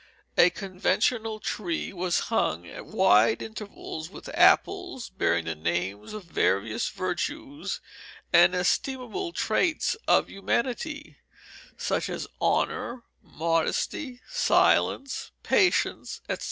[0.35, 6.89] A conventional tree was hung at wide intervals with apples, bearing the names of various
[6.89, 7.79] virtues
[8.33, 11.17] and estimable traits of humanity,
[11.77, 16.39] such as Honor, Modesty, Silence, Patience, etc.